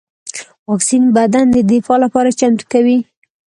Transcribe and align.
واکسین 0.69 1.03
بدن 1.17 1.45
د 1.51 1.57
دفاع 1.71 1.97
لپاره 2.03 2.35
چمتو 2.39 2.65
کوي 2.71 2.97